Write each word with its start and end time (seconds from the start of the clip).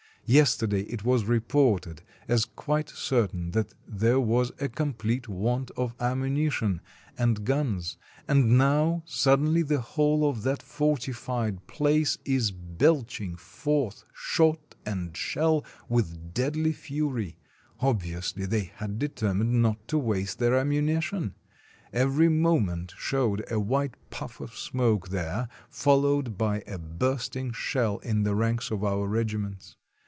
Yesterday 0.23 0.83
it 0.83 1.03
was 1.03 1.25
reported 1.25 2.03
as 2.29 2.45
quite 2.45 2.87
cer 2.87 3.27
tain 3.27 3.51
that 3.51 3.73
there 3.85 4.17
was 4.21 4.53
a 4.61 4.69
complete 4.69 5.27
want 5.27 5.71
of 5.71 5.93
ammunition 5.99 6.79
and 7.17 7.43
guns— 7.43 7.97
and 8.29 8.57
now 8.57 9.03
suddenly 9.05 9.61
the 9.61 9.81
whole 9.81 10.29
of 10.29 10.43
that 10.43 10.63
fortified 10.63 11.67
place 11.67 12.17
is 12.23 12.51
belching 12.51 13.35
forth 13.35 14.05
shot 14.13 14.73
and 14.85 15.17
shell 15.17 15.65
with 15.89 16.33
deadly 16.33 16.71
fury; 16.71 17.37
obviously 17.81 18.45
they 18.45 18.71
had 18.75 18.97
determined 18.99 19.61
not 19.61 19.85
to 19.89 19.97
waste 19.97 20.39
their 20.39 20.57
am 20.57 20.69
munition; 20.69 21.33
every 21.91 22.29
moment 22.29 22.93
showed 22.97 23.43
a 23.51 23.59
white 23.59 23.95
puff 24.11 24.39
of 24.39 24.55
smoke 24.55 25.09
there, 25.09 25.49
followed 25.69 26.37
by 26.37 26.63
a 26.67 26.77
bursting 26.79 27.51
shell 27.51 27.97
in 27.97 28.23
the 28.23 28.33
ranks 28.35 28.71
of 28.71 28.81
our 28.85 29.07
regiments. 29.09 29.75